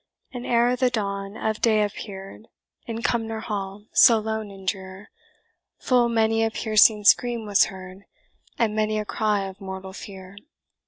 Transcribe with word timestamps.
And 0.33 0.47
ere 0.47 0.75
the 0.75 0.89
dawn 0.89 1.37
of 1.37 1.61
day 1.61 1.83
appear'd, 1.83 2.47
In 2.87 3.03
Cumnor 3.03 3.41
Hall, 3.41 3.85
so 3.93 4.17
lone 4.17 4.49
and 4.49 4.67
drear, 4.67 5.11
Full 5.77 6.09
many 6.09 6.43
a 6.43 6.49
piercing 6.49 7.03
scream 7.03 7.45
was 7.45 7.65
heard, 7.65 8.05
And 8.57 8.75
many 8.75 8.97
a 8.97 9.05
cry 9.05 9.41
of 9.43 9.61
mortal 9.61 9.93
fear. 9.93 10.37